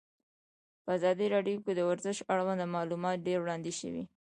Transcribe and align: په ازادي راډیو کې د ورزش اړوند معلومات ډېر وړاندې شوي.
په 0.83 0.89
ازادي 0.97 1.25
راډیو 1.35 1.63
کې 1.63 1.71
د 1.75 1.79
ورزش 1.89 2.17
اړوند 2.33 2.61
معلومات 2.75 3.17
ډېر 3.27 3.37
وړاندې 3.41 3.71
شوي. 3.79 4.03